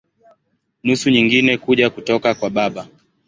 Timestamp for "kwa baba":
2.35-2.87